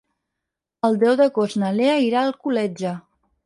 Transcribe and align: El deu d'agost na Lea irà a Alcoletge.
El 0.89 0.97
deu 1.03 1.19
d'agost 1.21 1.61
na 1.65 1.71
Lea 1.77 2.01
irà 2.09 2.23
a 2.23 2.27
Alcoletge. 2.33 2.99